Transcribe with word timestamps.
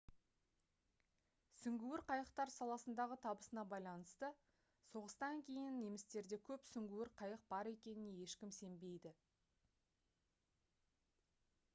сүңгуір 1.63 2.01
қайықтар 2.07 2.51
саласындағы 2.53 3.17
табысына 3.25 3.65
байланысты 3.73 4.31
соғыстан 4.93 5.43
кейін 5.51 5.77
немістерде 5.83 6.41
көп 6.49 6.65
сүңгуір 6.71 7.13
қайық 7.21 7.45
бар 7.53 7.71
екеніне 7.75 8.17
ешкім 8.25 8.57
сенбейді 8.63 9.13